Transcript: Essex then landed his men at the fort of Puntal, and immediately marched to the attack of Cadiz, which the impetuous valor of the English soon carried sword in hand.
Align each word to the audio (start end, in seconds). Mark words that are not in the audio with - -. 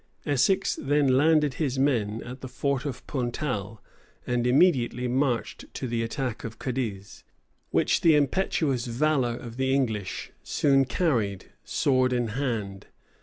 Essex 0.25 0.79
then 0.81 1.09
landed 1.09 1.53
his 1.53 1.77
men 1.77 2.23
at 2.23 2.41
the 2.41 2.47
fort 2.47 2.85
of 2.85 3.05
Puntal, 3.05 3.83
and 4.25 4.47
immediately 4.47 5.07
marched 5.07 5.71
to 5.75 5.87
the 5.87 6.01
attack 6.01 6.43
of 6.43 6.57
Cadiz, 6.57 7.23
which 7.69 8.01
the 8.01 8.15
impetuous 8.15 8.87
valor 8.87 9.37
of 9.37 9.57
the 9.57 9.71
English 9.71 10.31
soon 10.41 10.85
carried 10.85 11.51
sword 11.63 12.13
in 12.13 12.29
hand. 12.29 12.87